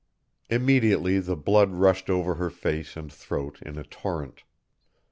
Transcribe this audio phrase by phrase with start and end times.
[0.49, 4.41] Immediately the blood rushed over her face and throat in a torrent.